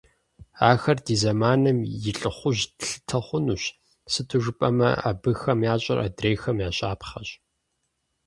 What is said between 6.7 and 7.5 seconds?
щапхъэщ.